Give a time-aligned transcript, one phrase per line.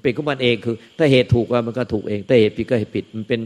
[0.00, 3.40] มันเป็นของมันเองคือ ถ้าเหตุถูกว่ามันก็ถูกเอง ถ้าเหตุผิดก็เหตุผิด มันเป็น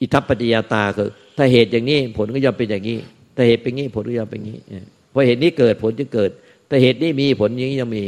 [0.00, 2.98] อิทัปปัจจยาตาคือ ถ้าเหตุอย่างนี้ผลก็ย่อมเป็นอย่างนี้
[3.36, 4.58] ถ้าเหตุเป็นงี้ผลก็ย่อมเป็นงี้
[5.12, 6.30] พราะเหตุนี้เกิดผลจะเกิด
[6.70, 8.04] ถ้าเหตุนี้มีผลอย่างนี้ยังมี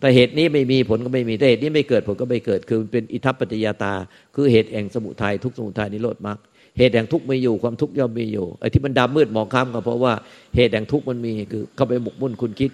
[0.00, 3.92] แต่เหตุนี้ไม่มีผลก็ไม่มีแต่เหตุนี้ไม่เกิดผลก็ไม่เกิด คือมันเป็นอิทัปปัจจยาตา
[4.34, 6.38] คือเหตุแห่งสมุทัยทุกสมุทัยนิโรธมรรค
[6.78, 10.12] เหตุแห่งทุกข์ไม่อยู่ความทุกข์ย่อมมีอยู่ไอ้ที่มันดำมืดมองข้ามก็เพราะว่า
[10.56, 12.70] เหตุแห่งทุกข์มันมีคือเข้าไปหมกมุ่นคุณคิด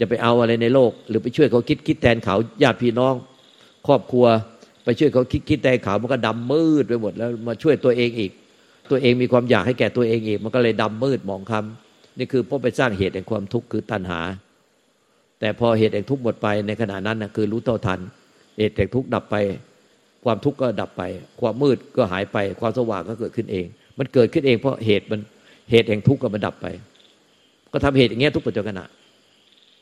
[0.00, 3.14] จะไปเอาอะไรในโลก หรือไปช่วยเขาคิดคิดแทนเขาญาติพี่น้อง
[3.86, 4.26] ครอบครัว
[4.84, 8.32] ไปช่วยเขาคิดคิดแทนเขาวมันก็ดำมืดไปหมดแล้วมาช่วยตัวเองอีก
[8.90, 14.20] ตัวเองมีความอยากให้แก่ตัวเองอีก มันก็เลยดำมืดมองคำนี่คือเพราะไปสร้างเหตุแห่งความทุกข์คือตัณหา
[15.40, 18.00] แต่พอเหตุแห่งทุกข์หมดไปในขณะนั้นนะคือรู้เท่าทัน
[18.58, 19.36] เหตุแห่งทุกข์ดับไป
[20.24, 21.02] ความทุกข์ก็ดับไป
[21.40, 23.66] ความมืดก็หายไป ความสว่างก็เกิดขึ้นเอง
[23.98, 25.20] มันเกิดขึ้นเองเพราะเหตุมัน
[25.70, 26.66] เหตุแห่งทุกข์ก็มันดับไป
[27.72, 28.80] ก็ทำเหตุอย่างเงี้ยทุกปัจจุบัน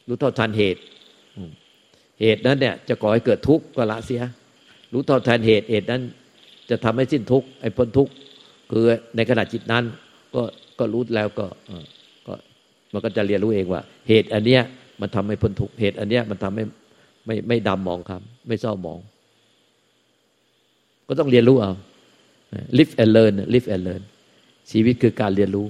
[0.09, 0.81] รู้เท่าทันเหตุ
[2.21, 4.23] เหตุนั้นเนี่ยจะก่อให้เกิดทุกข์ก็ละเสีย
[4.93, 6.03] รู้เท่าทันเหตุเหตุนั้น
[6.71, 8.13] จะทำให้สิ้นทุกข์ไอ้พ้นทุกข์
[8.71, 8.85] คือ
[9.17, 9.85] ในขณะจิตนั้น
[10.35, 10.43] ก็
[10.79, 11.47] ก็รู้แล้วก็
[12.27, 12.35] ก็
[12.93, 14.63] มันก็จะเรียนรู้เองว่า เหตุอันเนี้ย
[15.01, 16.65] มันทำให้พ้นทุกข์เหตุอันเนี้ยมันทำให้
[17.27, 18.99] ไม่ไม่ดำมองครับ ไม่เศร้ามอง
[21.09, 21.73] ก็ต้องเรียนรู้เอา
[22.79, 24.03] live and learn live and learn
[24.71, 25.67] ชีวิตคือการเรียนรู้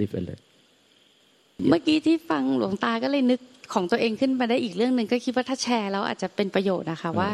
[0.00, 0.40] live and learn
[1.68, 3.40] เมื่อกี้ที่ฟังหลวงตาก็เลยนึก
[3.72, 7.30] ของตัวเองขึ้นมาได้อีกเรื่องหนึ่งก็คิดว่าถ้าแชร์แล้วอาจจะเป็นประโยชน์นะคะว่า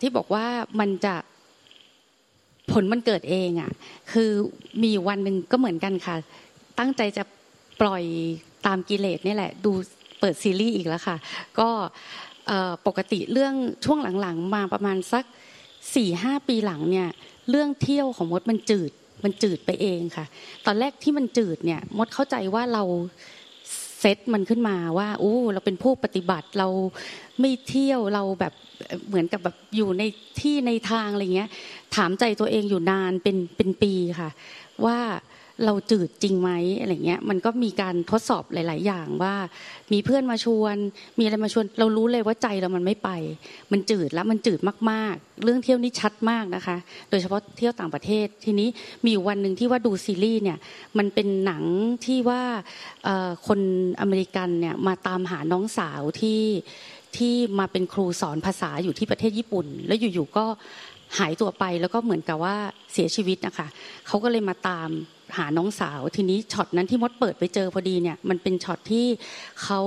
[0.00, 0.46] ที่บอกว่า
[0.80, 1.14] มันจะ
[2.72, 3.72] ผลมันเกิดเองอะ
[4.12, 4.30] คือ
[4.82, 6.16] มีวันหนึ่งก็เหมือนกันค่ะ
[6.78, 7.24] ตั้งใจจะ
[7.80, 8.04] ปล่อย
[8.66, 9.72] ตามกิเลสนี่แหละ ดู
[10.20, 11.16] เปิดซีรีส์อีกแล้วค่ะ
[11.58, 11.68] ก็
[12.86, 15.24] ปกติเรื่องช่วงหลังๆ มาประมาณสัก
[15.94, 17.08] สี่ห้าปีหลังเนี่ย
[17.50, 18.90] เรื่องเที่ยวของมดมันจืด
[19.24, 20.24] มันจืดไปเองค่ะ
[20.66, 22.82] ตอนแรกที่มันจืดเนี่ย มดเข้าใจว่าเรา
[24.06, 26.68] เซตมันขึ้นมาว่าโอ้เราเป็นผู้ปฏิบัติเรา
[27.40, 28.54] ไม่เที่ยวเราแบบ
[29.08, 30.02] เหมือนกับแบบอยู่ใน
[30.40, 31.50] ที่ในทางอะไรเงี้ย
[31.96, 34.30] ถามใจตัวเองอยู่นานเป็นเป็นปีค่ะ
[34.84, 34.98] ว่า
[35.64, 36.50] เราจืดจริงไหม
[36.80, 39.34] อะไรเงี้ยมันก็มีการทดสอบหลาย ๆ อย่างว่า
[39.92, 40.76] มีเพื่อนมาชวน
[41.18, 43.10] มีอะไรมาชวน เรารู้เลยว่าใจเรามันไม่ไป
[43.72, 44.60] มันจืดแล้วมันจืด
[44.90, 46.76] มาก ๆ เรื่องเที่ยวนี่ชัดมากนะคะ
[47.10, 48.68] โดยเฉพาะเที่ยวต่างประเทศทีนี้
[49.06, 50.58] มีวันหนึ่งที่ว่าดูซีรีส์เนี่ย
[50.98, 51.64] มันเป็นหนัง
[52.06, 52.42] ที่ว่า
[53.46, 53.60] คน
[54.00, 56.42] อเมริกันเนี่ยมาตามหาน้องสาวที่
[57.16, 60.44] ที่มาเป็นครูสอนภาษาอยู่ที่ประเทศญี่ปุ่น แล้วอยู่ ๆ ก็
[61.18, 62.56] หายตัวไปแล้วก็เหมือนกับว่า
[62.92, 63.68] เสียชีวิตนะคะ
[64.06, 64.88] เขาก็เลยมาตาม
[65.36, 69.06] หาน้องสาว ทีนี้ช็อตนั้นที่มดเปิดไปเจอพอดีเนี่ยมันเป็นช็อตที่
[69.62, 69.80] เขา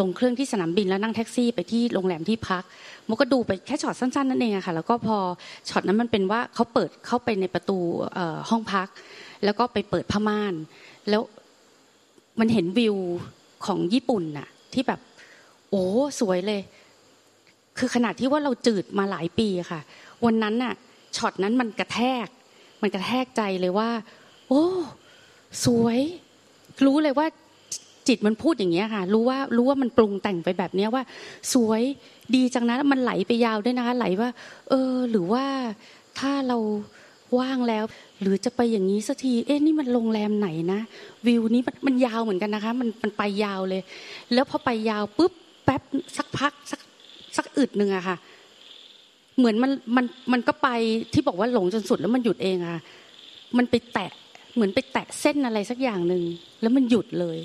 [0.00, 2.62] ลงเครื่องที่สนามบินแล้วนั่งแท็กซี่ไปที่โรงแรมที่พัก
[3.08, 5.16] มดก็ดูไปแค่ช็อตสั้นๆนั่นเองอะค่ะ แล้วก็พอ
[5.68, 7.78] ช็อตนั้นมันเป็นว่าเขาเปิดเข้าไปในประตู
[8.50, 8.88] ห้องพัก
[9.44, 10.54] แล้วก็ไปเปิดผ้าม่าน
[11.08, 11.22] แล้ว
[12.40, 12.96] มันเห็นวิว
[13.66, 15.00] ของญี่ปุ่นน่ะ ที่แบบ
[15.70, 15.84] โอ้
[16.20, 16.60] สวยเลย
[17.78, 19.80] คือขนาดที่ว่าเราจืดมาหลายปีค่ะ
[20.24, 20.74] วันนั้นน่ะ
[21.16, 22.26] ช็อตนั้นมันกระแทก
[22.82, 23.90] มันกระแทกใจเลยว่า
[24.48, 24.64] โอ้
[25.64, 25.98] สวย
[26.84, 27.26] รู้เลยว่า
[28.08, 31.02] จิตมันพูดอย่างเงี้ยค่ะ รู้ว่ารู้ว่ามันปรุงแต่งไปแบบเนี้ยว่า
[31.54, 31.82] สวย
[32.34, 34.30] ดีจังนะมันไหลไปยาวด้วยนะคะ ไหลว่า
[34.68, 35.44] เออ หรือว่า
[36.18, 36.58] ถ้าเรา
[37.38, 37.84] ว่างแล้ว
[38.20, 40.80] หรือจะไปอย่างนี้สักที เอ๊ะนี่มันโรงแรมไหนนะ
[41.26, 43.82] วิวนี้มันมันยาวเหมือนกันนะคะ มันมันไปยาวเลย
[44.32, 45.32] แล้วพอไปยาวปุ๊บ
[45.64, 45.82] แป๊บ
[46.16, 46.80] สักพักสัก
[47.36, 48.16] สักอึดหนึ่งอะค่ะ
[49.38, 50.68] เหมือนมันมันมันก็ไป
[51.12, 52.78] ที่บอกว่าหลงจนสุดแล้วมันหยุดเองอะ
[53.56, 54.10] มันไปแตะ
[54.54, 56.22] เหมือนไปแตะเส้นอะไรสักอย่างหนึ่ง
[56.62, 57.38] แล้วมันหยุดเลย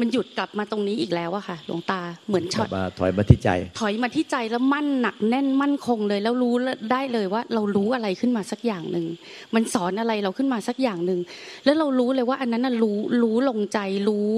[0.00, 3.48] มันหยุดกลับมาตรงนี้อีกแล้วอะค่ะ หลวงตาเหมือนช็อตถอยมาที่ใจ
[3.78, 6.54] ถอยมาที่ใจแล้วมั่นหนักแน่นมั่นคงเลย แล้วรู้
[6.92, 9.06] ได้เลยว่า เรารู้อะไรขึ้นมาสักอย่างหนึ่ง
[9.54, 11.20] มันสอนอะไรเราขึ้นมาสักอย่างหนึ่ง
[11.64, 14.32] แล้วเรารู้เลยว่า อันนั้นรู้รู้ลงใจรู้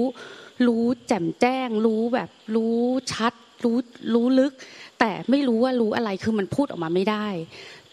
[0.67, 2.77] รู้แจ่มแจ้ง รู้แบบรู้
[3.13, 3.33] ชัด
[3.63, 3.77] รู้
[4.13, 4.53] รู้ลึก
[5.01, 7.27] แต่ไม่รู้ว่ารู้อะไรคือมันพูดออกมาไม่ได้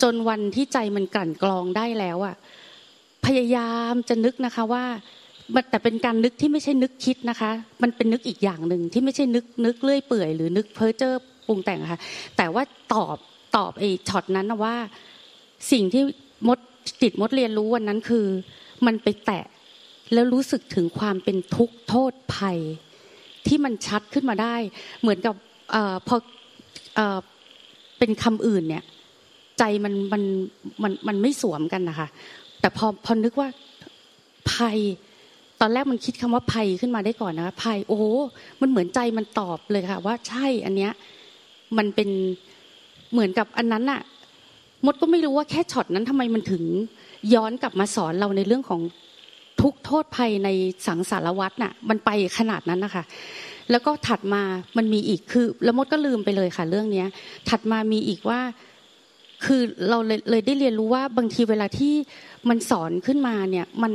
[0.03, 2.37] จนวันที่ใจมันกลั่นกรองได้แล้วอะ
[3.27, 4.85] พยายามจะนึกนะคะว่า
[5.71, 7.51] แต่เป็นการนึกที่ไม่ใช่นึกคิดนะคะ
[7.83, 11.15] มันเป็นนึกอีกอย่างหนึ่งที่ไม่ใช่นึกนึกเลื่อยเปื่อยหรือนึกเพ้อเจ้อ
[11.47, 12.01] ปรุงแต่งค่ะ
[12.37, 12.63] แต่ว่า
[12.95, 13.17] ตอบ
[13.57, 14.77] ตอบไอ้ช็อตนั้นนะว่า
[15.73, 16.03] สิ่งที่
[16.49, 16.59] มด
[17.03, 18.27] จิตมดเรียนรู้วันนั้นคือ
[18.87, 19.45] มันไปแตะ
[20.13, 22.59] แล้วรู้สึกถึงความเป็นทุกข์โทษภัย
[23.47, 24.57] ที่มันชัดขึ้นมาได้
[25.01, 25.35] เหมือนกับ
[25.75, 25.77] อ
[26.09, 26.17] พอ
[27.99, 28.85] เป็นคำอื่นเนี่ย
[29.59, 30.23] ใจมันมัน
[30.83, 32.09] มันมันไม่สวมกันนะคะ
[32.61, 33.49] แต่พอพอนึกว่า
[34.53, 34.79] ภัย
[35.61, 38.01] ตอนแรกมันคิดคำว่าภัยขึ้นมาได้ก่อนนะคะภัยโอ้
[38.61, 40.93] มันเหมือนใจมันตอบเลยค่ะ ว่าใช่อันเนี้ย
[41.79, 42.09] มันเป็น
[43.13, 44.01] เหมือนกับอันนั้นอะ
[44.87, 46.63] มดก็ไม่รู้ว่าแค่ช็อตนั้นทำไมมันถึง
[47.35, 48.81] ย้อนกลับมาสอนเราในเรื่องของ
[49.61, 50.49] ทุกโทษภัยใน
[50.87, 53.05] สังสารวัตรน่ะ มันไปขนาดนั้นนะคะ
[53.71, 54.43] แล้วก็ถัดมา
[54.77, 57.09] มันมีอีกคือล้วมดก็ลืมไปเลยค่ะ เรื่องเนี้ย
[57.49, 58.41] ถัดมามีอีกว่า
[59.45, 61.95] คือเราเลยเลยได้เรียนรู้ว่าบางทีเวลาที่
[62.49, 63.93] มันสอนขึ้นมาเนี่ย มัน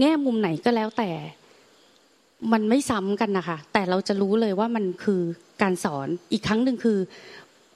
[0.00, 1.10] แง่มุมไหนก็แล้วแต่
[2.52, 5.20] มันไม่ซ้ำกันนะคะแต่เราจะรู้เลยว่ามันคือ
[5.62, 6.98] การสอนอีกครั้งหนึ่งคือ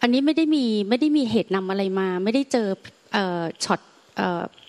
[0.03, 2.69] อันนี้ไม่ได้มีไม่ได้มีเหตุนำอะไรมา ไม่ได้เจอ
[3.65, 3.81] ช็อต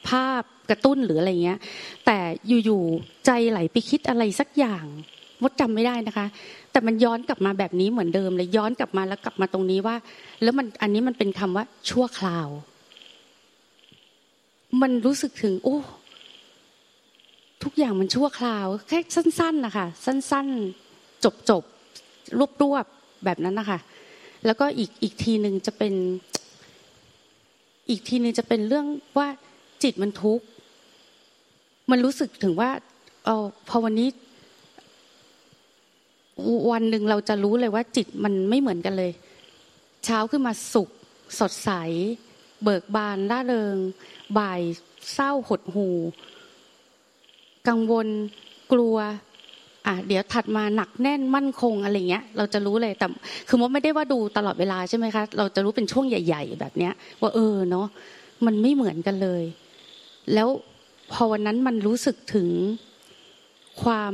[0.08, 1.60] ภาพกระตุ้นหรืออะไรเงี้ย
[2.06, 2.18] แต่
[2.66, 4.86] อยู่ๆใจไหลไปคิดอะไรสักอย่าง
[5.44, 6.26] มดจำไม่ได้นะคะ
[6.72, 9.96] แต่มันย้อนกลับมาแบบนี้เหมือนเดิมเลยย้อนกลับมาแล้วกลับมาตรงนี้ว่า
[10.44, 12.48] แล้วมันอันนี้มันเป็นคำว่าชั่วคราว
[14.82, 15.78] มันรู้สึกถึงโอ้
[17.64, 23.80] ทุกอย่างมันชั่วคราว แค่สั้นๆนะคะสั้นๆ จบๆรวบๆแบบนั้นนะคะ
[24.46, 25.94] แล้วก็อีกอีกทีหนึ่งจะเป็น
[27.90, 28.86] อีกทีหนึ่งจะเป็นเรื่อง
[29.18, 29.28] ว่า
[29.84, 30.46] จิตมันทุกข์
[31.92, 32.70] มันรู้สึกถึงว่า
[33.26, 34.10] เออพอวันนี้
[36.72, 39.12] วันหนึ่งเราจะรู้เลยว่าจิตมันไม่เหมือนกันเลย
[40.06, 40.90] เช้าขึ้นมาสุข
[41.40, 41.72] สดใส
[42.64, 43.78] เบิกบานร่าเริง
[44.38, 44.62] บ่าย
[45.14, 45.88] เศร้าหดหู
[47.68, 48.08] กังวล
[48.72, 48.98] กลัว
[49.88, 53.08] อะเดี๋ยวถัดมาหนักแน่นมั่นคงอะไรเงี้ย เราจะรู้เลยแต่
[53.48, 57.88] คือมดไม่ได้ว่าดูตลอดเวลาใช่ไหมคะเราจะรู้เป็นช่วงใหญ่ ๆ แบบเนี้ย ว่าเออเนาะ
[58.46, 59.44] มันไม่เหมือนกันเลย
[60.34, 60.48] แล้ว
[61.12, 62.50] พอวันนั้นมันรู้สึกถึง
[63.84, 64.14] ความ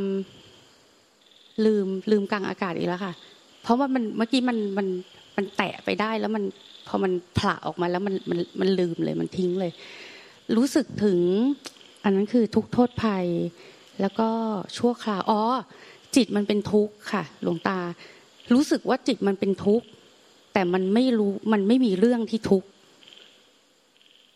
[1.66, 3.14] ลืมลืมกลางอากาศอีกแล้วค่ะ
[3.64, 4.88] เพราะว่ามันเมื่อกี้มันมัน
[5.38, 6.44] มันแตะไปได้แล้วมัน
[6.88, 9.72] พอมันผละออกมาแล้วมันมันมันลืมเลยมันทิ้งเลย
[10.56, 11.20] รู้สึกถึง
[12.04, 13.26] อันนั้นคือทุกโทษภัย
[14.02, 14.30] แล้วก็
[14.78, 15.42] ชั่วคราวอ๋อ
[16.16, 17.80] จิตมันเป็นทุกข์ค่ะ หลวงตา
[18.54, 19.86] รู้สึกว่าจิตมันเป็นทุกข์
[20.54, 22.68] แต่มันไม่รู้มันไม่มีเรื่องที่ทุกข์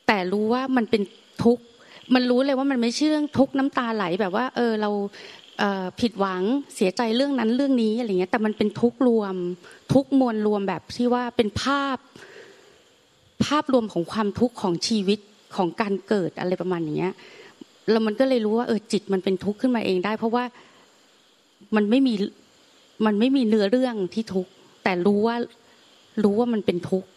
[0.07, 1.01] แต่รู้ว่ามันเป็น
[1.43, 1.63] ทุกข์
[2.13, 4.89] มันรู้เลยว่ามันไม่ใช่เรื่องทุกข์น้ำตาไหลแบบว่า เออเรา
[5.99, 6.41] ผิดหวัง
[6.75, 9.35] เสียใจเรื่องนั้นเรื่องนี้อะไรเงี้ยแต่มันเป็นทุกรวม
[9.93, 11.97] ทุกมวลรวมแบบที่ว่าเป็นภาพ
[13.45, 15.19] ภาพรวมของความทุกข์ของชีวิต
[15.55, 17.13] ของการเกิดอะไรประมาณอย่างเงี้ย
[17.89, 20.43] แล้วมันก็เลยรู้ว่าเออจิตมันเป็นทุกข์ขึ้นมาเองได้ เพราะว่า
[21.75, 22.13] มันไม่มี
[23.05, 24.51] มันไม่มีเนื้อเรื่องที่ทุกข์
[24.83, 25.35] แต่รู้ว่า
[26.23, 27.09] รู้ว่ามันเป็นทุกข์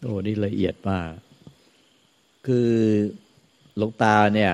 [0.00, 1.08] โอ้นี่ละเอียดมาก
[2.46, 2.68] คือ
[3.76, 4.52] หลวงตาเนี่ย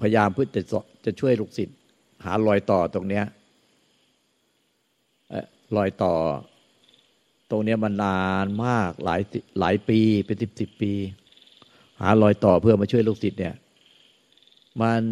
[0.00, 0.62] พยายามเพื่อจะ
[1.04, 1.76] จะช่วยลูกศิษย์
[2.24, 3.24] หารอยต่อตรงเนี้ย
[5.76, 6.14] รอยต่อ
[7.50, 9.20] ตรงเนี้ยมันนานมากหลาย
[9.60, 10.92] หลายปีเป็นสิบสิบปี
[12.00, 13.54] หารอยต่อเพื่อมาช่วยลูกศิษย์เนี่ย
[14.82, 15.02] มัน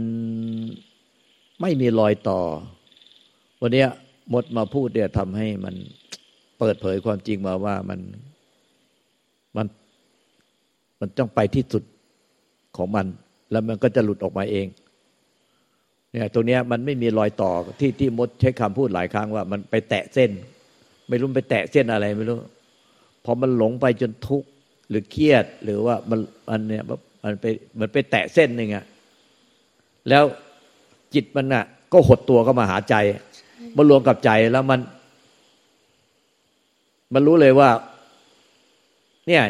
[1.60, 2.40] ไม่มีรอยต่อ
[3.60, 3.88] วันเนี้ย
[4.32, 5.74] มดมาพูดเนี่ยทำให้มัน
[6.58, 8.00] เปิดเผยความจริงมาว่ามัน
[9.56, 9.66] มัน
[11.00, 11.82] มันต้องไปที่สุด
[12.78, 13.06] ของมัน
[13.50, 14.66] แล้วมันก็จะหลุดออกมาเอง
[16.10, 20.30] เนี่ยตรงนี้มันไม่มีรอยต่อที่ที่มดใช้คำพูดหลายครั้งว่า มันไปแตะเส้น
[21.08, 22.36] ไม่รู้ไปแตะเส้นอะไรไม่รู้
[23.24, 24.48] พอมันหลงไปจนทุกข์
[24.88, 26.84] หรือเครียด หรือว่ามันมันเนี่ย
[27.24, 27.44] มันไป
[27.80, 28.84] มันไปแตะเส้นหนึ่งอะ
[30.08, 30.24] แล้ว
[31.14, 32.94] จิตมันอะก็หดตัวก็มาหาใจ
[33.76, 34.80] มารวมกับใจแล้วมัน
[37.14, 37.70] มันรู้เลยว่า
[39.28, 39.42] เนี่ย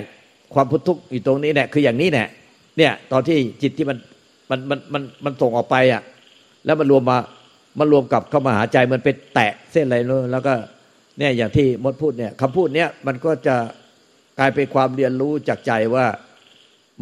[0.55, 2.29] ความพุทุกข์อยู่ตรงนี้เนี่ยคืออย่างนี้เนี่ย
[2.78, 3.99] เนี่ย ตอนที่จิตที่มัน
[4.50, 6.02] มันมันมันมันส่งออกไปอะ
[6.64, 7.18] แล้วมันรวมมา
[7.78, 9.97] มันรวมกับเข้ามาหาใจมันไปแตะเส้นอะไร
[10.33, 10.54] แล้วก็
[11.18, 13.56] เนี่ยอย่างที่มดพูดเนี่ยคำพูดเนี้ยมันก็จะ
[14.38, 16.06] กลายเป็นความเรียนรู้จากใจว่า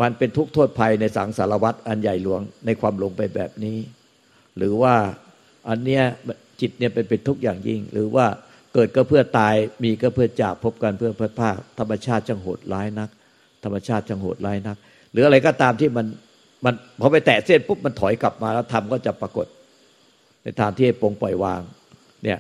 [0.00, 3.78] มันเป็นทุกข์โทษภัยในสังสารวัตรอันใหญ่หลวงในความหลงไปแบบนี้
[4.56, 4.94] หรือว่า
[5.68, 6.02] อันเนี้ย
[6.60, 8.26] จิตเนี่ยเป็นเป็นทุกข์อย่างยิ่ง หรือว่า
[8.74, 13.10] เกิดก็เพื่อตายมีก็เพื่อจากพบกันเพื่อพัดภาคธรรมชาติจังโหดร้ายนัก
[13.64, 14.76] ธรรมชาติจังโหดร้ายนัก
[15.14, 16.06] หรืออะไรก็ตามที่มัน
[16.64, 19.46] มันพอไปแตะเส้นปุ๊บมันถอยกลับมาแล้วทำก็จะปรากฏ
[20.42, 21.60] ในทางที่ปรงปล่อยวาง
[22.24, 22.38] เนี่ย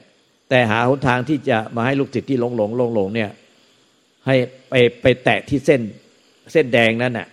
[0.48, 3.30] แต่หาหนทางที่จะมาให้ลูกศิษย์ที่หลงหลงหลงหลงเนี่ย
[4.26, 4.36] ให้
[4.70, 5.80] ไปไปแตะที่เส้น
[6.52, 7.28] เส้นแดงนั่นน่ะ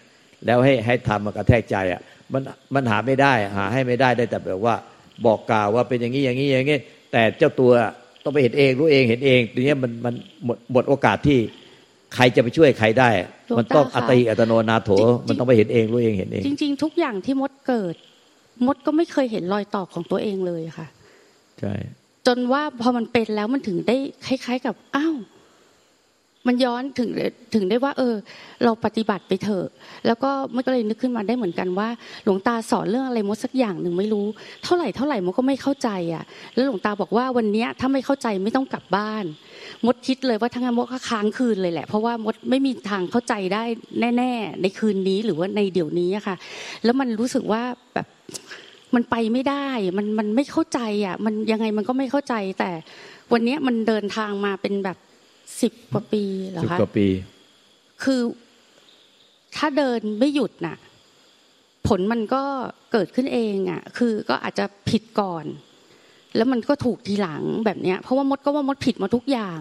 [0.46, 2.02] แล้วให้ให้ทำมากระแทกใจอะ
[2.34, 2.42] มัน
[2.74, 4.76] มันหาไม่ได้หาให้ไม่ได้ได้แต่แบบว่า
[5.26, 6.78] บอกกล่าวว่าเป็นอย่างนี้อย่างนี้อย่างนี้
[7.12, 7.72] แต่เจ้าตัว
[8.24, 10.14] ต้องไปเห็นเองรู้เองเห็นเองทีนี้มันมัน
[10.46, 11.40] หมดหมดโอกาสที่
[12.16, 13.10] ใครจะไปช่วยใครได้
[13.58, 14.90] มันต้องอัตติอัตโนนาโถ
[15.28, 17.96] มันต้องไปเห็นเองรู้เองเห็นเอง จริง ๆ ทุกอย่างที่มดเกิด
[18.66, 20.88] มดก็ไม่เคยเห็นรอยต่อของตัวเองเลยค่ะ
[21.60, 21.74] ใช่
[22.28, 25.16] จนว่าพอมันเป็นแล้วมันถึงได้คล้าย ๆ กับอ้าว
[26.48, 27.10] มันย้อนถึง
[27.54, 28.16] ถึงได้ว่า เออ
[28.64, 29.66] เราปฏิบัติไปเถอะ
[30.08, 31.90] แล้วก็มันก็เลยนึกขึ้นมาได้เหมือนกันว่า
[32.24, 34.26] หลวงตาสอนเรื่องอะไรมดสักอย่างหนึ่งไม่รู้
[34.64, 39.26] เท่าไหร่เท่าไหร่มดก็ไม่เข้าใจอะ แล้วหลวงตาบอกว่าวันเนี้ยถ้าไม่เข้าใจไม่ต้องกลับบ้าน
[39.86, 43.64] มดคิดเลยว่าทั้งนั้นมดก็ค้างคืนเลยแหละ เพราะว่ามดไม่มีทางเข้าใจได้
[44.18, 46.36] แน่ ๆ ในคืนนี้หรือว่าในเดี๋ยวนี้อะค่ะ
[46.84, 48.08] แล้วมันรู้สึกว่าแบบ
[48.96, 52.72] มันไปไม่ได้ มันมันไม่เข้าใจอะ มันยังไงมันก็ไม่เข้าใจ แต่
[53.32, 54.98] วันเนี้ยมันเดินทางมาเป็นแบบ
[55.62, 57.08] สิบกว่าปีเหรอสิบคะกว่าปี
[58.04, 58.22] คือ
[59.56, 60.78] ถ้าเดินไม่หยุดน่ะ
[61.88, 62.44] ผลมันก็
[62.92, 65.46] เกิดขึ้นเองอะ คือก็อาจจะผิดก่อน
[66.36, 69.60] แล้วมันก็ถูกทีหลังแบบเนี้ย เพราะว่ามดก็ว่ามดผิดมาทุกอย่าง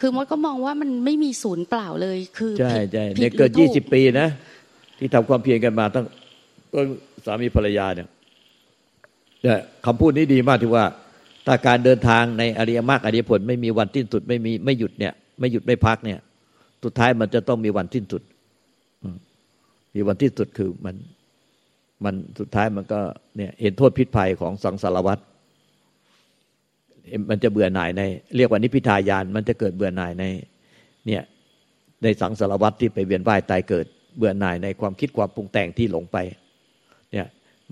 [0.00, 4.28] คือมดก็มองว่ามันไม่มีศูนย์เปล่าเลย คือใช่ผิดใช่ผิเนี่ยหรือเกิดถูยี่สิบปีนะ
[4.98, 6.06] ที่ทำความเพียรกันมาตั้ง
[6.72, 6.86] ต้น
[7.24, 8.08] สามีภรรยาเนี่ย
[9.42, 10.84] เนี่ยคำพูดนี้ดีมากที่ว่า
[11.46, 16.18] ถ้าการเดินทางในอริยมรรคอริยผล ไม่มีวันสิ้นสุดไม่มีไม่หยุดเนี่ย ไม่หยุดไม่พักเนี่ย
[16.84, 18.22] สุดท้ายมันจะต้องมีวันสิ้นสุด
[19.02, 19.16] อืม
[19.94, 20.94] มีวันที่สุดคือมัน
[22.04, 23.00] มันสุดท้ายมันก็
[23.36, 25.18] เนี่ยเห็นโทษพิษภัยของสังสารวัฏ
[27.30, 28.02] มันจะเบื่อหน่ายใน
[28.36, 30.24] เรียกว่านิพพิทายาน มันจะเกิดเบื่อหน่ายใน
[31.06, 31.22] เนี่ย
[32.02, 36.16] ในสังสารวัฏที่ไปเวียนว่ายตายเกิด เบื่อหน่ายในความคิดความปรุงแต่งที่หลงไป
[37.12, 37.26] เนี่ย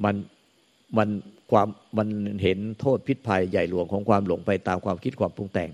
[0.05, 0.15] มัน
[0.97, 1.09] มัน
[1.51, 1.69] ความ
[1.99, 2.09] มัน
[2.43, 5.71] เห็นโทษพิษภัยใหญ่หลวงของความหลงไปตามความคิดความปรุงแต่ง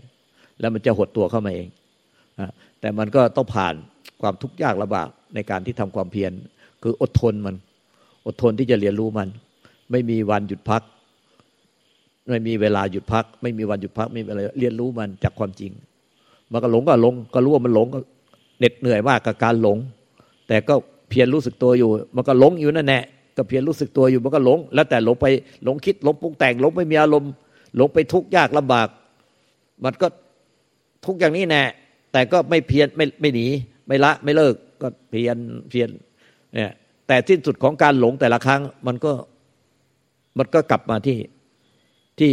[0.61, 1.69] แล้วมันจะหดตัวเข้ามาเอง
[2.41, 3.75] นะแต่มันก็ต้องผ่าน
[4.23, 6.33] ความทุกข์ยากลำบากในการที่ทำความเพียร
[6.83, 7.57] คืออดทนมัน
[8.27, 9.29] อดทนที่จะเรียนรู้มัน
[9.91, 10.83] ไม่มีวันหยุดพัก
[12.31, 15.73] ไม่มีเวลาหยุดพัก ไม่มีวันหยุดพักไม่มีอะไรเรียนรู้มันจากความจริง
[16.53, 17.99] มันก็หลงก็หลง ก็รู้ว่ามันหลงก็
[18.59, 19.79] เหน็ดเหนื่อยมากกับการหลง
[20.49, 20.75] แต่ก็
[21.09, 23.03] เพียรรู้สึกตัวอยู่ มันก็หลงอยู่นั่นแหละ
[23.37, 25.27] ก็เพียรรู้สึกตัวอยู่มันก็หลง แล้วแต่หลงไป
[25.65, 27.33] หลงคิดหลงปรุงแต่งหลงไม่มีอารมณ์
[27.77, 28.89] หลงไปทุกข์ยากลำบาก
[29.85, 30.07] มันก็
[31.07, 31.63] ทุกอย่างนี้แน่
[32.13, 33.47] แต่ก็ไม่เพียรไม่ไม่หนี
[33.87, 35.37] ไม่ละไม่เลิกก็เพียร
[35.71, 35.89] เพียร
[36.55, 36.73] เนี่ย
[37.07, 39.13] แต่สิ้นสุดของการหลงแต่ละครั้ง มันก็
[40.39, 41.19] มันก็กลับมาที่
[42.19, 42.31] ที่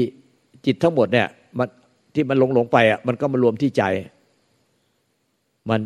[0.65, 1.67] จิตทั้งหมดเนี่ยมัน
[2.13, 3.83] ที่มันหลงหลงไปอะมันก็มารวมที่ใจ
[5.69, 5.81] มัน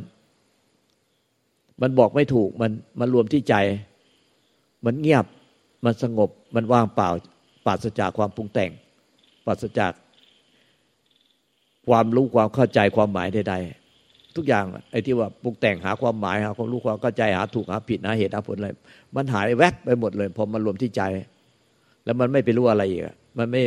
[1.82, 3.56] มันบอกไม่ถูกมันมันรวมที่ใจ
[4.86, 5.26] มันเงียบ
[5.86, 7.10] มันสงบมันว่างเปล่า
[7.66, 8.72] ปราศจากความปรุงแต่ง
[9.46, 9.92] ปราศจาก
[11.88, 13.85] ความรู้ความเข้าใจความหมายใดๆ
[14.36, 18.70] ทุกอย่างไอ้ที่ว่าปรุงแต่งหาความหมายหาความรู้ความเข้าใจหาถูกหาผิดหาเหตุหาผลอะไร
[19.16, 21.02] มันหายแวบไปหมดเลยพอมันรวมที่ใจ
[22.06, 23.02] แล้วมันไม่ไปรู้อะไรอีก
[23.38, 23.62] มันไม่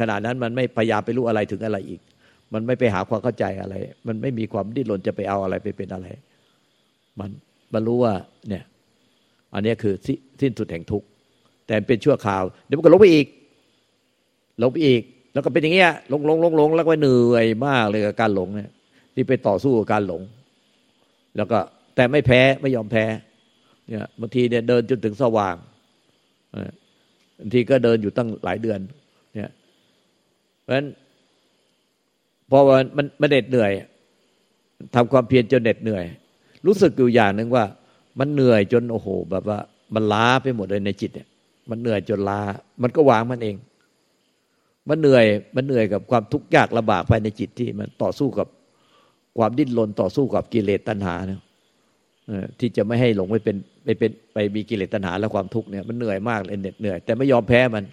[0.00, 2.00] ขนาดนั้นมันไม่พยายามไปรู้อะไรถึงอะไรอีก
[2.52, 3.74] มันไม่ไปหาความเข้าใจอะไร
[4.06, 6.06] มันไม่มีความดิ้นรนจะไปเอาอะไรไปเป็นอะไร
[7.20, 7.30] มัน
[7.72, 8.14] มันรู้ว่า
[8.48, 8.64] เนี่ย
[9.54, 9.94] อันนี้คือ
[10.40, 11.06] สิ้นสุดแห่งทุกข์
[11.66, 13.26] แต่เป็นชั่วคราว เดี๋ยวมันก็ลงไปอีก
[14.62, 18.70] ลงไปอีก แล้วก็เป็นอย่างเงี้ยลงลงลงลงแล้วก็เหนื่อยมากเลยกับการหลงเนี่ย
[19.18, 20.22] ที่ไปต่อสู้กับการหลง
[21.36, 21.58] แล้วก็
[21.94, 23.04] แต่ไม่แพ้ไม่ยอมแพ้
[23.88, 25.56] เนี่ยบางทีเนี่ยเดินจนถึงสว่าง
[27.38, 28.80] บางทีก็เดินอยู่ตั้งหลายเดือน
[29.34, 29.50] เนี่ย
[30.62, 30.86] เพราะฉะนั้น
[32.50, 33.72] พอมันมันเหน็ดเหนื่อย
[34.94, 36.04] ทำความเพียรจนเหน็ดเหนื่อย
[36.66, 37.64] รู้สึกอยู่อย่างหนึ่งว่า
[38.18, 39.58] มันเหนื่อยจนโอ้โห แบบว่า
[39.94, 41.28] มันล้าไปหมดเลยในจิตเนี่ย
[41.70, 42.40] มันเหนื่อยจนล้า
[42.82, 43.56] มันก็วางมันเอง
[44.88, 45.24] มันเหนื่อย
[45.56, 48.46] มันเหนื่อยกับความทุกข์ยากลำบากภายในจิตที่มันต่อสู้กับ
[49.38, 51.40] ความดิ้นรนต่อสู้กับกิเลสตัณหาเนี่ย
[52.58, 57.84] ที่จะไม่ให้หลงไปเป็นไปเป็นไปมีกิเลสตัณหาและความทุกข์เนี่ยมันเหนื่อยมากเลยเหน็ดเหนื่อย แต่ไม่ยอมแพ้มัน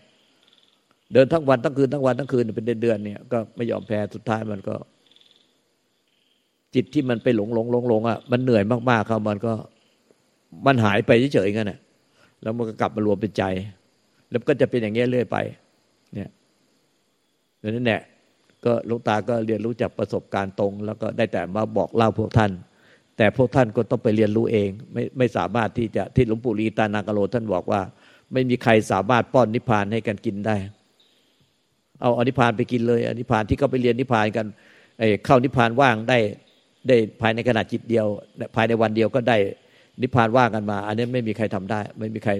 [1.13, 4.75] เดินทั้งวันทั้งคืนทั้งวันทั้งคืนเป็นเดือนๆเนี่ยก็ไม่ยอมแพ้สุดท้ายมันก็
[6.75, 9.53] จิตที่มันไปหลงหลงหลงหลงอะมันเหนื่อยมากๆเขามันก็
[10.65, 11.79] มันหายไปเฉยๆงั้นน่ะ
[12.41, 13.43] แล้วมันก็กลับมารวมเป็นใจ
[14.29, 15.37] แล้วก็จะเป็นอย่างเงี้ยเรื่อยไป
[16.13, 16.29] เนี่ย
[17.61, 18.01] ดังนั้นเนี่ย
[18.65, 22.51] ก็ลูกตาก็เรียนรู้จากประสบการณ์ตรง แล้วก็ได้แต่มาบอกเล่าพวกท่าน
[23.17, 27.81] แต่พวกท่านก็ต้องไปเรียนรู้เอง ไม่ไม่สามารถที่จะที่หลวงปู่ลีตานากโลท่านบอกว่า
[28.33, 30.55] ไม่มีใครสามารถป้อนนิพพานให้กันกินได้
[32.01, 34.45] เอาอนิพพานไปกินเลยอนิพพานที่เขาไปเรียนนิพพานกัน
[35.25, 36.17] เข้านิพพานว่างได้
[36.87, 38.05] ได้ภายในขณะจิตเดียว
[38.55, 39.37] ภายในวันเดียวก็ได้
[40.01, 42.31] นิพพานว่างกันมา อันนี้ไม่มีใครทำได้ ไม่มีใคร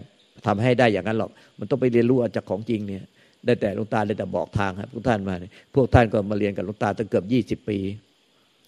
[0.46, 3.06] ทำให้ได้อย่างนั้นหรอก มันต้องไปเรียนรู้จากของจริงเนี่ย
[3.46, 5.36] ได้แต่ลุงตาได้แต่บอกทางครับพวกท่านมา
[5.76, 7.78] พวกท่านก็มาเรียนกับลุงตาตั้งเกือบยี่สิบปี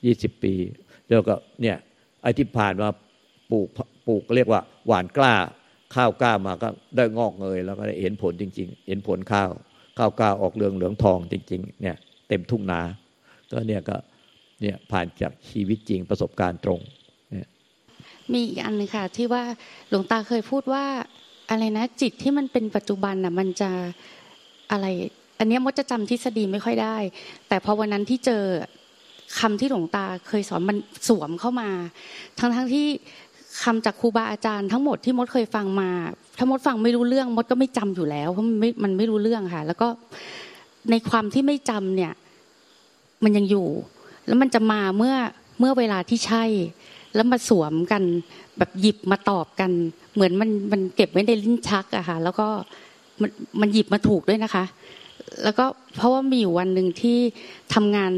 [0.05, 0.53] ยี่สิบปี
[1.07, 1.77] แล้วก็เนี่ย
[2.22, 2.89] ไอ้ที่ผ่านมา
[3.51, 3.67] ปลูก
[4.07, 5.34] ปลูกเรียกว่า หวานกล้า
[5.96, 9.50] ข้าวกล้ามาก็ได้งอกเงย แล้วก็ได้เห็นผลจริง ๆ เห็นผลข้าว
[9.98, 11.96] ข้าวกล้าออกเหลืองเหลืองทองจริง ๆ เนี่ย
[12.27, 12.81] เต็มทุ่งนา
[13.51, 13.98] ก็เนี่ยก็
[14.62, 16.79] เนี่ยผ่านจากชีวิตจริงประสบการณ์ตรง
[17.31, 17.48] เนี่ย
[18.31, 19.43] มีอีกอันนึงค่ะ ที่ว่า
[19.89, 20.86] หลวงตาเคยพูดว่า
[21.50, 23.72] อะไรนะจิตที่มันเป็นปัจจุบันน่ะ มันจะ
[24.71, 24.86] อะไร
[25.39, 26.97] อันนี้มดจะจำทฤษฎีไม่ค่อยได้
[27.47, 28.43] แต่พอวันนั้นที่เจอ
[29.39, 31.69] คำที่หลวงตาเคยสอนมันสวมเข้ามา
[32.39, 32.88] ทั้งทั้งที่
[33.63, 35.89] คำจากครูบาอาจารย์ทั้งหมดที่มดเคยฟังมา
[36.38, 39.88] ถ้ามดฟังไม่รู้เรื่องมดก็ไม่จำอยู่แล้วเพราะมันไม่มันไม่รู้เรื่องค่ะ แล้วก็
[40.91, 42.13] ในความที่ไม่จำเนี่ย
[43.24, 43.67] มันยังอยู่
[44.27, 45.15] แล้วมันจะมาเมื่อ
[45.59, 46.43] เมื่อเวลาที่ใช่
[47.15, 48.03] แล้วมาสวมกัน
[48.57, 49.71] แบบหยิบมาตอบกัน
[50.13, 52.47] เหมือนมันมันเก็บไว้ในลิ้นชักอะค่ะแล้วก็
[53.21, 53.29] มัน
[53.62, 54.63] มันหยิบมาถูกด้วยนะคะ
[55.43, 57.17] แล้วก็เพราะว่ามีอยู่วันหนึ่งที่
[57.74, 58.12] ทำงาน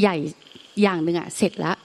[0.00, 0.16] ใหญ่
[0.82, 1.76] อย่างหนึ่งอะเสร็จแล้ว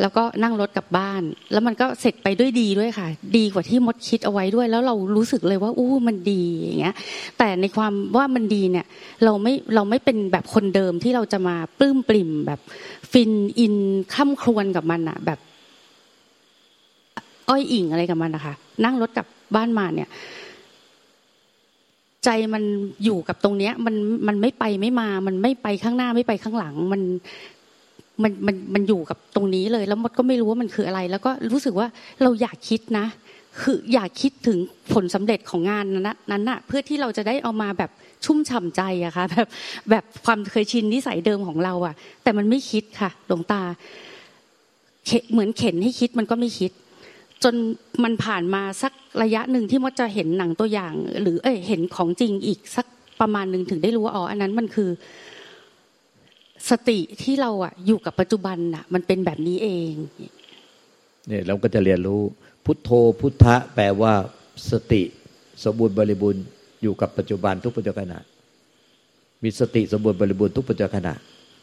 [0.00, 1.22] แล้วก็นั่งรถกลับบ้าน
[1.52, 6.94] แล้วมันก็เสร็จไปด้วยดีด้วยค่ะ ดีกว่าที่มดคิดเอาไว้ด้วย แล้วเรารู้สึกเลยว่า อู้มันดีอย่างเงี้ย
[7.38, 8.86] แต่ในความว่ามันดีเนี่ย
[9.24, 12.60] เราไม่เราไม่เป็นแบบคนเดิมที่เราจะมาปลื้มปลิ่มแบบ
[13.12, 13.74] ฟินอิน
[14.14, 15.38] ข้ามครวนกับมันอะแบบ
[17.48, 20.08] อ้อยอิ่งอะไรกับมันนะคะนั่งรถกลับบ้านมาเนี่ย
[22.28, 22.64] ใจมัน
[23.04, 23.94] อยู่กับตรงเนี้ย มัน
[24.28, 27.02] มันไม่ไปไม่มา มันไม่ไปข้างหน้าไม่ไปข้างหลัง มัน
[28.22, 31.88] มันมันมันอยู่กับตรงนี้เลย แล้วมดก็ไม่รู้ว่ามันคืออะไร แล้วก็รู้สึกว่า
[32.22, 33.06] เราอยากคิดนะ
[33.60, 34.58] คืออยากคิดถึง
[34.92, 37.90] ผลสำเร็จของงานนั้นนั้นน่ะเพื่อที่เราจะได้เอามาแบบ
[38.24, 39.48] ชุ่มฉ่าใจอะค่ะแบบ
[39.90, 43.62] แบบความเคยชินนิสัยเดิมของเราอะแต่มันไม่คิดค่ะหลวงตา
[45.32, 46.72] เหมือนเข็นให้คิดมันก็ไม่คิด
[47.44, 47.54] จน
[48.04, 48.92] มันผ่านมาสัก
[49.22, 50.92] ระยะหนึ่งที่มดจะเห็นหนังตัวอย่าง
[51.22, 52.86] หรือเอ้ยเห็นของจริงอีกสัก
[53.20, 54.90] ประมาณหนึ่งถึงได้รู้ว่าอ๋ออันนั้นมันคือ
[56.70, 59.92] สติที่เราอะอยู่กับปัจจุบันอะมันเป็นแบบนี้เอง
[61.28, 62.20] เนี่ยเราก็จะเรียนรู้
[62.64, 62.90] พุทโธ
[63.20, 64.12] พุทธะแปลว่า
[64.70, 65.02] สติ
[65.64, 66.44] สมบูรณ์บริบูรณ์
[66.82, 68.06] อยู่กับปัจจุบันทุกปัจจุบัน
[69.42, 71.02] มีสติสมบูรณ์บริบูรณ์ทุกปัจจุบัน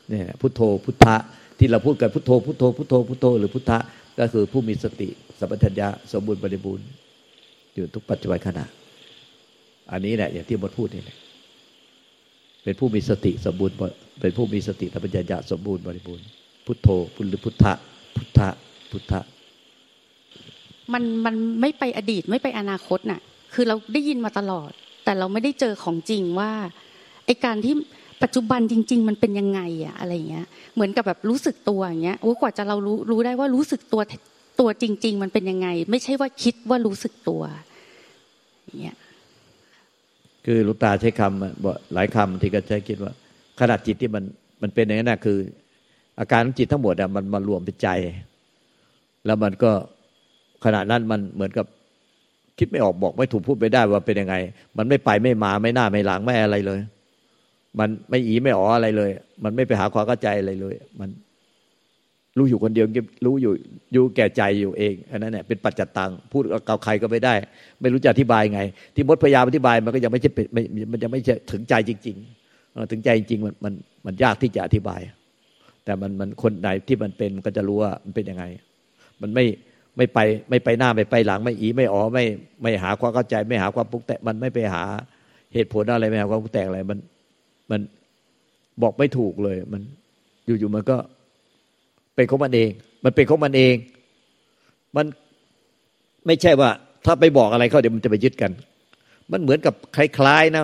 [0.10, 1.16] เนี่ยพุทโธพุทธะ
[1.60, 3.78] ที่เราพูดกันพุทโธพุทโธพุทโธพุทโธหรือพุทธะ
[4.20, 6.88] ก็คือผู้มีสติ สัมปชัญญะสมบูรณ์บริบูรณ์
[7.76, 8.66] อยู่ทุกปัจจุบันขณะ
[9.92, 11.18] อันนี้แหละอย่างที่บทพูดนี่แหละ
[12.64, 13.76] เป็นผู้มีสติสมบูรณ์
[14.22, 16.26] เป็นผู้มีสติสัมปชัญญะสมบูรณ์บริบูรณ์
[16.66, 17.74] พุทโธพุทหรือพุทธะ
[18.16, 18.50] พุทธะ
[18.92, 19.20] พุทธะ
[20.94, 23.22] มันมันไม่ไปอดีตไม่ไปอนาคตน่ะ
[23.54, 24.72] คือเราได้ยินมาตลอด
[25.04, 26.52] แต่เราไม่ได้เจอของจริงว่า
[27.26, 27.74] ไอการที่
[28.24, 34.02] ปัจจุบันจริง ๆ มันเป็นยังไงอะอะไรเงี้ย เหมือนกับแบบรู้สึกตัวอย่างเงี้ยโอ้กว่าจะเรารู้รู้ได้ว่ารู้สึกตัว
[34.60, 37.42] ตัวจริง ๆ มันเป็นยังไง ไม่ใช่ว่าคิดว่ารู้สึกตัว
[38.66, 38.98] อย่างเงี้ย
[40.46, 43.14] คือลูกตาใช้คำบหลายคำที่ก็ใช้คิดว่า
[43.60, 44.24] ขนาดจิตที่มัน
[44.62, 45.38] มันเป็นอย่างนั้นนะคือ
[46.20, 47.90] อาการของจิตทั้งหมดอะมันมารวมเป็นใจ
[49.26, 49.72] แล้วมันก็
[50.66, 51.66] ขณะนั้นมันเหมือนกับ
[52.60, 54.36] คิดไม่ออกบอกไม่ถูกพูดไปได้ว่าเป็นยังไง
[54.78, 56.80] มันไม่ไปไม่มาไม่หน้าไม่หลังไม่อะไรเลย
[57.80, 59.10] มันไม่อีไม่อ๋ออะไรเลย
[59.44, 61.10] มันไม่ไปหาความเข้าใจอะไรเลย มัน
[62.38, 62.88] รู้อยู่คนเดียว
[63.26, 63.54] รู้อยู่
[63.94, 67.34] อยู่แก่ใจอยู่เองอันนั้นเนี่ยเป็นปัจจตตังพูดกับใครก็ไม่ได้
[67.82, 68.62] ไม่รู้จะอธิบายไง
[68.96, 70.30] ที่มดพยายามอธิบายมันก็ยังไม่ใช่
[70.92, 73.74] มันยังไม่ใช่ถึงใจจริงๆถึงใจจริงมันมัน
[74.06, 75.02] มันยากที่จะอธิบาย
[75.86, 78.44] แต่มันมันคนไหนที่มันเป็นมันก็จะรู้ว่ามันเป็นยังไง
[79.22, 79.46] มันไม่
[79.98, 80.20] ไม่ไป
[80.50, 82.26] ไม่ไปหน้าไม่ไปหลังไม่อีไม่อ๋อไม่
[82.62, 84.84] ไม่หาความเข้าใจไม่หาความปุกแต่มันไม่ไปหา
[85.54, 87.00] เหตุผลอะไรไม่หาความปุกแต่อะไรมัน
[87.72, 87.82] มัน
[88.82, 89.82] บอกไม่ถูกเลย มัน
[90.46, 90.98] อยู่ๆมันก็
[92.16, 92.70] เป็นของมันเอง
[93.04, 93.76] มันเป็นของมันเอง
[94.96, 95.06] มัน
[96.26, 96.70] ไม่ใช่ว่า
[97.06, 98.52] ถ้าไปบอกอะไรเขาเดี๋ยวมันจะไปยึดกัน
[99.32, 100.64] มันเหมือนกับคล้ายๆนะ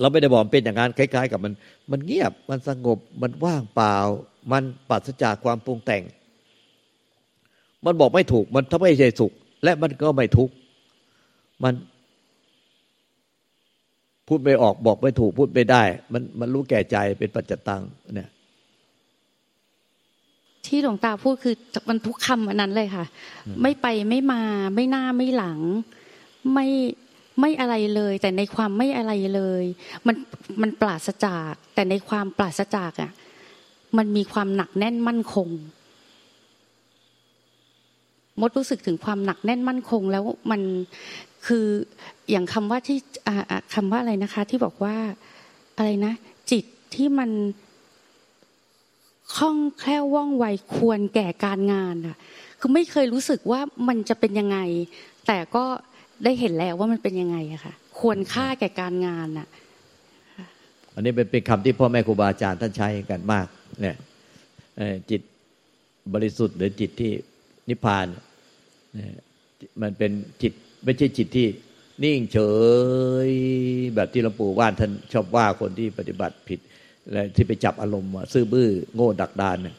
[0.00, 1.52] เราไม่ได้บอกเป็นอย่างนั้นคล้าย ๆ กับมัน
[1.90, 3.96] มันเงียบมันสงบมันว่างเปล่า
[4.52, 6.02] มันปราศจากความปรุงแต่ง
[7.84, 9.32] มันบอกไม่ถูก มันถ้าไม่ใช่สุข
[9.64, 10.54] และมันก็ไม่ทุกข์
[11.64, 11.74] มัน
[14.28, 15.82] พูดไม่ออกบอกไม่ถูกพูดไม่ได้
[16.12, 17.82] มันมันรู้แก่ใจเป็นปัจจตัง
[18.14, 18.28] เนี่ย
[20.66, 21.54] ที่หลวงตาพูดคือ
[21.88, 23.06] มันทุกคำอันนั้นเลยค่ะ
[23.62, 24.42] ไม่ไปไม่มา
[24.74, 25.60] ไม่หน้าไม่หลัง
[26.54, 26.66] ไม่
[27.40, 29.64] ไม่อะไรเลย แต่ในความไม่อะไรเลย
[30.06, 30.16] มัน
[30.62, 33.10] มันปราศจาก แต่ในความปราศจากอะ
[33.96, 35.48] มันมีความหนักแน่นมั่นคง
[38.40, 40.60] มดรู้สึกถึงความหนักแน่นมั่นคง แล้วมัน
[41.46, 41.66] คือ
[42.30, 42.98] อย่างคำว่าที่
[43.74, 44.96] คำว่าอะไรนะคะ ที่บอกว่า
[45.76, 46.12] อะไรนะ
[46.50, 47.30] จิตที่มัน
[49.36, 52.16] คล่องแคล่วว่องไวควรแก่การงานอะ
[52.60, 54.58] คือไม่เคยรู้สึกว่ามันจะเป็นยังไง
[55.26, 55.64] แต่ก็
[56.24, 59.48] ได้เห็นแล้วว่ามันเป็นยังไงอะค่ะควรค่าแก่การงานอะ
[60.94, 63.46] อันนี้เป็นเป็นคำที่พ่อแม่ครูบาอาจารย์ท่านใช้กันมาก
[63.80, 63.96] เนี่ย
[65.10, 65.20] จิต
[66.14, 67.12] บริสุทธิ์หรือจิตที่
[67.68, 68.06] นิพพาน
[69.82, 70.10] มันเป็น
[70.42, 70.52] จิต
[70.84, 71.46] ไม่ใช่จิตที่
[72.04, 72.38] นิ่งเฉ
[73.26, 73.28] ย
[73.94, 76.60] แบบที่หลวงปู่ว่านท่านชอบว่าคนที่ปฏิบัติผิด
[77.10, 79.76] และที่ไปจับอารมณ์ซื่อบื้อโง่ดักดานเนี่ย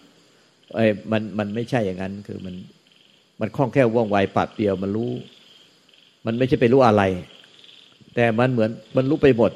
[0.75, 2.55] ไอ้มันมันไม่ใช่อย่างนั้น คือมัน
[3.41, 5.11] มันคล่องแคล่วว่องไวปัดเดียวมันรู้
[6.25, 7.03] มันไม่ใช่ไปรู้อะไร
[8.15, 9.51] แต่มันเหมือนมันรู้ไปหมด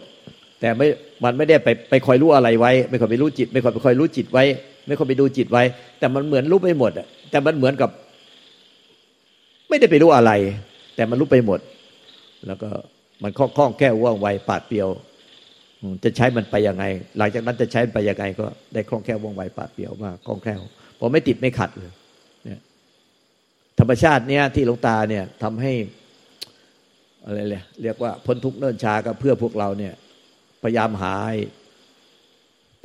[0.60, 0.88] แต่ไม่
[1.23, 4.43] มันไม่ได้ไปไปคอยรู้อะไรไว้ ไม่คอยไปรู้จิต ไม่คอยไปคอยรู้จิตไว้
[4.88, 5.63] ไม่คอยไปดูจิตไว้
[5.99, 7.89] แต่มันเหมือนรู้ไปหมดอะแต่มันเหมือนกับ
[9.69, 10.32] ไม่ได้ไปรู้อะไร
[10.95, 11.60] แต่มันรู้ไปหมด
[12.47, 12.69] แล้วก็
[13.23, 14.89] มันคล่องแก้วว่องไวปาดเปียว
[16.04, 16.84] จะใช้มันไปยังไง
[17.18, 20.62] หลังจากนั้นจะใช้ไปยังไง ก็ได้คล่องแคล่วว่องไวปาดเปียวมากคล่องแคล่ว
[21.00, 21.92] พอไม่ติดไม่ขัดเลย
[22.46, 22.60] เนี่ย
[23.80, 25.74] ธรรมชาติเนี้ยที่หลวงตาเนี่ยทำให้
[27.26, 29.94] อะไรเลยเรียกว่าพ้นทุกเนิ่นช้าก็เพื่อพวกเราเนี่ย
[30.63, 31.16] พยายามหา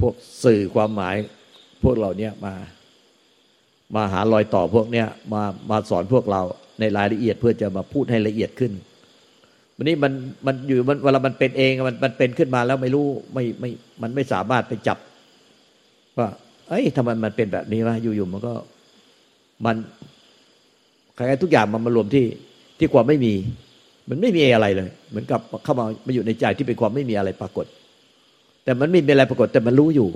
[0.01, 1.17] พวกสื่อความหมาย
[1.85, 2.55] พวกเราเนี่ยมา
[3.95, 6.43] มาหารอยต่อพวกเนี้ยมามาสอนพวกเรา
[6.81, 8.73] ในรายละเอียดเพื่อจะมาพูดให้ละเอียดขึ้น
[9.83, 10.12] วันนี้มัน
[10.47, 13.71] มันอยู่มันเวลามันเป็นเองมันมันเป็นขึ้นมาแล้วไม่รู้ไม่ไม่
[14.03, 14.99] มันไม่สามารถไปจับ
[16.18, 16.29] ว่า
[16.68, 18.53] เอ้ยทำไมมันเป็นแบบนี้วะอยู่ๆมันก็
[19.64, 19.77] มัน
[21.14, 22.25] ใครทุกอย่างมันมารวมที่
[22.79, 23.33] ที่ความไม่มี
[24.09, 27.66] มันไม่มีอะไรเลย เหมือนกับเข้ามามาอยู่ในใจที่เป็นความไม่มีอะไรปรากฏ
[28.64, 30.09] แต่มันไม่มีอะไรปรากฏ แต่มันรู้อยู่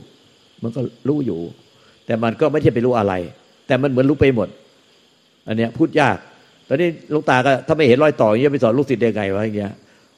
[0.62, 1.38] มันก็รู้อยู่
[2.06, 3.14] แต่มันก็ไม่ใช่ไปรู้อะไร
[3.66, 4.48] แต่มันเหมือนรู้ไปหมด
[5.46, 6.18] อันเนี้ยพูดยาก
[6.68, 9.72] ตอนนี้ลูกตาก็ถ้าไม่เห็นรอยต่ออย่างเงี้ยไปสอนลูกศิษย์ได้ไงวะอย่างเงี้ย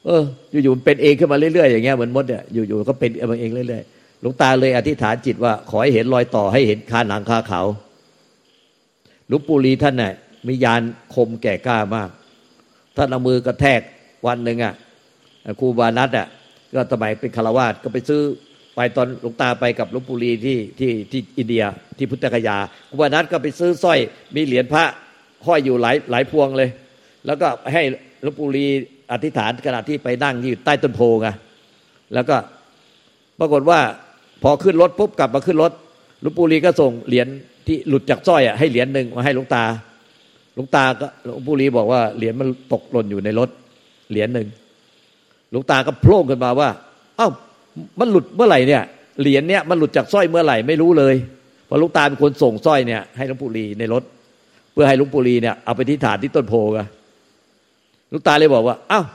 [0.05, 0.21] เออ
[0.63, 7.61] อยู่ๆมันเป็นเองขึ้นมาเรื่อยๆอย่างเงี้ยเหมือนมดเนี่ยอยู่ๆก็เป็นเองเรื่อยๆลูกตาเลยอธิษฐานจิตว่า ขอให้เห็นรอยต่อให้เห็นคาหนังคาเขา
[9.31, 10.13] ลุงปูรีท่านน่ะ
[10.47, 10.81] มียาน
[11.13, 12.09] คมแก่กล้ามาก
[12.97, 13.81] ท่านเอามือกระแทก
[14.27, 14.73] วันหนึ่งอะ
[15.59, 16.27] ครูบานัทอะ
[16.75, 18.21] ก็สมัยเป็นคารวาสก็ไปซื้อ
[18.75, 21.63] ไปตอนหลวงตาไปกับลุงปูรีที่ที่ที่อินเดีย
[21.97, 22.57] ที่พุทธคยา
[22.89, 23.99] ครูบานัทก็ไปซื้อสร้อย
[24.35, 24.83] มีเหรียญพระ
[25.47, 26.69] ห้อยอยู่หลายหลายพวงเลย
[27.25, 27.81] แล้วก็ให้
[28.21, 28.65] หลวงปู่ลี
[29.11, 31.27] อธิษฐานขณะที่ไปนั่งอยู่ใต้ต้นโพไง
[32.13, 32.35] แล้วก็
[33.39, 33.79] ปรากฏว่า
[34.43, 35.71] พอขึ้นรถปุ๊บกลับมาขึ้นรถ
[36.21, 37.27] หลวงปู่ลีก็ส่งเหรียญ
[37.67, 39.63] ที่หลุดจากสร้อยอะให้เหรียญหนึ่งมาให้หลวงตา
[40.55, 43.49] หลวงตาก็หลวงปู่ลีบอกว่าเหรียญมันตกหล่นอยู่ในรถ
[44.11, 44.47] เหรียญหนึ่ง
[45.51, 46.69] หลวงตาก็โผล่ขึ้นมาว่า
[47.17, 47.29] เอ้า
[47.99, 48.83] มันหลุดเมื่อไหร่เนี่ย
[49.21, 51.15] เหรียญเนี่ยมันหลุดจากสร้อยเมื่อไหร่ไม่รู้เลย
[51.65, 54.03] เพราะหลวงตาเป็นคนส่งสร้อยเนี่ยให้หลวงปู่ลีในรถ
[54.81, 56.87] พื่อให้ลุงปุรีเนี่ยเอาไปที่ฐานที่ต้นโพกัน
[58.11, 59.05] ลุงตาเลยบอกว่าอ้าว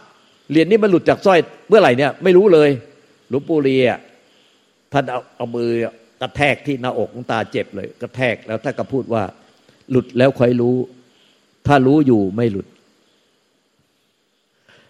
[0.51, 2.71] เหรียญนี้มันหลุดจากสร้อยเมื่อไหร่เนี่ยไม่รู้เลย
[3.33, 3.99] ลุงปุรีอะ
[4.93, 5.71] ท่านเอาเอามือ
[6.21, 9.23] กระแทกที่หน้าอกลุงตาเจ็บเลย กระแทกแล้วท่านก็พูดว่า
[9.91, 10.77] หลุดแล้วค่อยรู้
[11.67, 12.67] ถ้ารู้อยู่ไม่หลุด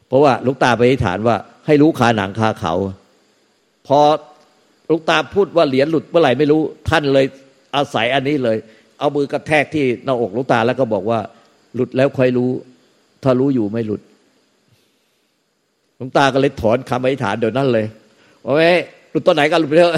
[0.07, 2.75] เพราะว่าลุงตาไปฐานว่า ให้รู้ขาหนังคาเขา
[3.87, 3.99] พอ
[4.91, 6.61] ลุงตาพูดว่าเหรียญหลุดเมื่อไหร่ไม่รู้
[6.91, 7.27] ท่านเลย
[7.77, 8.59] อาศัยอันนี้เลย
[9.05, 11.19] เอามือกระแทกที่หน้าอกลูกตาแล้วก็บอกว่า
[11.75, 12.51] หลุดแล้วค่อยรู้
[13.23, 14.01] ถ้ารู้อยู่ไม่หลุด
[15.97, 17.87] หลวงตาก็เลยถอนคำอธิษฐานเดี๋ยวนั้นเลย
[18.45, 18.65] ว่าไม่
[19.11, 19.95] หลุดตอนไหนก็หลุดไปเถอะ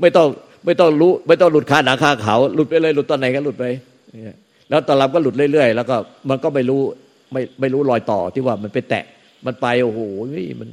[0.00, 0.26] ไม่ต้อง
[0.64, 3.64] ไม่ต้องรู้ ไม่ต้องหลุดคาหนังคาเขา หลุดไปเลย หลุดตอนไหนก็หลุดไป
[4.70, 5.96] แล้วตอนหลังก็หลุดเรื่อยๆ แล้วก็
[6.30, 6.80] มันก็ไม่รู้
[7.32, 9.04] ไม่ไม่รู้รอยต่อที่ว่ามันไปแตะ
[9.46, 10.00] มันไปโอ้โห
[10.60, 10.68] มัน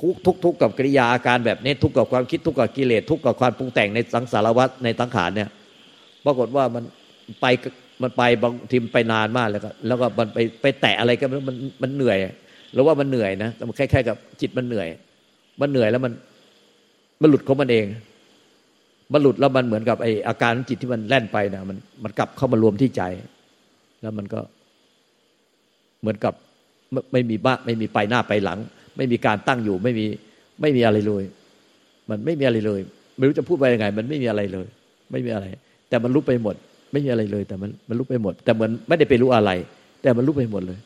[0.00, 5.48] ทุกทุกทุกกับกิริยาอาการแบบนี้ทุกกับความคิดทุกกับกิเลสทุกกับความปรุงแต่งในสังสารวัฏในสังขารเนี่ย
[6.24, 6.84] ปรากฏว่ามัน
[7.40, 7.46] ไป
[8.02, 12.18] มันไปบางทีมไปนานมากแล้วก็แล้วก็มันไปไปแตะอะไรกันมันมันเหนื่อย
[12.72, 14.88] หรือว่ามันเหนื่อยนะแต่มันคล้ายๆกับจิตมันเหนื่อย
[15.60, 16.12] มันเหนื่อยแล้วมัน
[17.22, 17.86] มันหลุดของมันเอง
[19.12, 23.02] มันหลุดแล้วมันเหมือนกับไออาการจิตที่มันแล่นไปนะมันมันกลับเข้ามารวมที่ใจ
[24.02, 24.40] แล้วมันก็
[26.00, 26.34] เหมือนกับ
[27.12, 28.58] ไม่มีบ้าไม่มีไปหน้าไปหลัง
[28.96, 30.06] ไม่มีการตั้งอยู่ไม่มี
[30.60, 31.24] ไม่มีอะไรเลย
[32.10, 32.80] มันไม่มีอะไรเลย
[33.16, 34.66] ไม่รู้จะพูดไปยังไง มันไม่มีอะไรเลย
[35.12, 35.46] ไม่มีอะไร
[35.88, 36.54] แต่มันรู้ไปหมด
[36.92, 39.50] ไม่มีอะไรเลย แต่มันมันรู้ไปหมด แต่เหมือนไม่ได้ไปรู้อะไร
[40.02, 40.78] แต่มันรู้ไปหมดเลย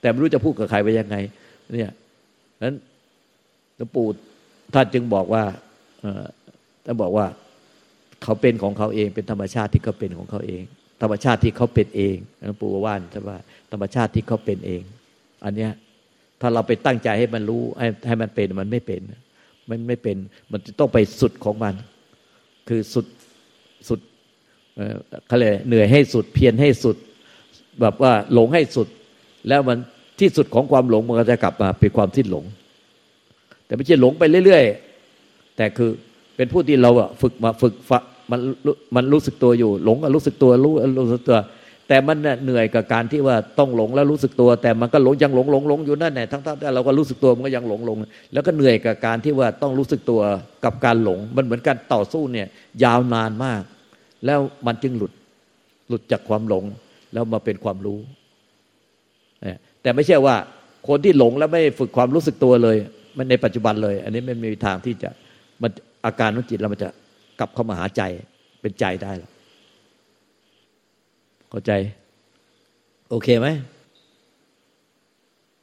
[0.00, 1.16] แต่ไม่รู้จะพูดกับใครไปยังไง
[1.72, 1.92] เนี่ย
[2.64, 2.74] นั้น
[3.76, 4.06] หลวงปู่
[4.74, 5.44] ท่านจึงบอกว่า
[6.84, 7.26] ท่านบอกว่า
[8.22, 10.62] เขาเป็นของเขาเอง เป็นธรรมชาติที่เขาเป็นของเขาเอง
[11.02, 13.38] ธรรมชาติที่เขาเป็นเองหลวงปู่ว่านใช่ว่า
[13.72, 14.82] ธรรมชาติที่เขาเป็นเอง
[15.44, 15.72] อันเนี้ย
[16.40, 19.00] ถ้าเราไปตั้งใจให้มันรู้ให้ให้มันเป็นมันไม่เป็น
[19.70, 20.16] มันไม่เป็น
[20.52, 21.74] มันจะต้องไปสุดของมัน
[22.68, 23.06] คือสุด
[23.88, 24.00] สุด
[25.26, 26.96] เขาเลยเหนื่อยให้สุดเพียรให้สุด
[27.80, 28.88] แบบว่าหลงให้สุด
[29.48, 29.78] แล้วมัน
[30.20, 32.44] ที่สุดของความหลงมันก็จะกลับมาเป็นความที่หลง
[33.66, 35.90] แต่ไม่ใช่หลงไปเรื่อยๆ แต่คือ
[36.36, 37.90] เป็นผู้ที่เราอะฝึกมาฝึกฝ
[38.30, 38.40] มัน
[38.96, 41.38] มันรู้สึกตัวอยู่ หลงก็รู้สึกตัวรู้รู้สึกตัว
[41.88, 47.96] แต่มันเหนื่อยกับการที่ว่าต้องหลงแล้วรู้สึกตัว แต่มันก็หลงยังหลงหลงหลงอยู่นั่นแหละทั้งๆที่เราก็รู้สึกตัวมันก็ยังหลงหลง
[48.32, 50.20] แล้วก็เหนื่อยกับการที่ว่าต้องรู้สึกตัว
[50.64, 52.46] กับการหลง มันเหมือนการต่อสู้เนี่ย
[52.84, 53.62] ยาวนานมาก
[54.26, 55.12] แล้วมันจึงหลุด
[55.88, 56.64] หลุดจากความหลง
[57.12, 57.98] แล้วมาเป็นความรู้
[59.82, 60.36] แต่ไม่ใช่ว่า
[60.88, 62.76] คนที่หลงแล้วไม่ฝึกความรู้สึกตัวเลย
[63.16, 65.10] มันในปัจจุบันเลย อันนี้ไม่มีทางที่จะ
[65.62, 65.70] มัน
[66.06, 66.88] อาการของจิตเรามันจะ
[67.38, 68.02] กลับเข้ามาหาใจ
[68.60, 69.30] เป็นใจได้หรอ
[71.50, 71.72] เข้าใจ
[73.10, 73.48] โอเคไหม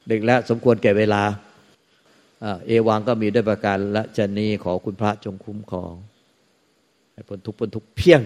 [0.08, 1.22] เด็กแล้วสมควรแก่เวลา
[2.68, 5.94] เอวังก็มีด้วยประการละจนีขอคุณพระจงคุ้มครอง
[7.28, 8.22] พ้นทุกข์พ้นทุกข์เพียง